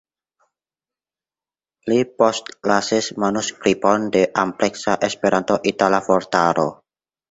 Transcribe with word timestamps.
Li 1.93 1.99
postlasis 2.23 3.13
manuskripton 3.27 4.11
de 4.19 4.27
ampleksa 4.49 5.01
Esperanto-itala 5.13 6.05
vortaro. 6.13 6.71